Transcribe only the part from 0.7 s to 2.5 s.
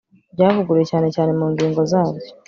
cyane cyane mu ngingo zaryo